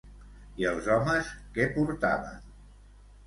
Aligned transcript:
I 0.61 0.65
els 0.69 0.87
homes 0.93 1.29
que 1.57 1.67
portaven? 1.75 2.39